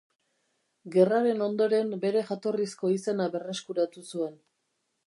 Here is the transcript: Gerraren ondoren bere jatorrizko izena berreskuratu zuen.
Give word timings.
Gerraren 0.95 1.43
ondoren 1.49 1.93
bere 2.07 2.25
jatorrizko 2.31 2.93
izena 2.97 3.31
berreskuratu 3.39 4.07
zuen. 4.11 4.39